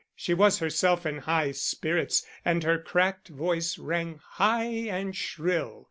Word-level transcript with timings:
She 0.15 0.33
was 0.33 0.57
herself 0.57 1.05
in 1.05 1.19
high 1.19 1.51
spirits 1.51 2.25
and 2.43 2.63
her 2.63 2.79
cracked 2.79 3.27
voice 3.27 3.77
rang 3.77 4.19
high 4.19 4.63
and 4.89 5.15
shrill. 5.15 5.79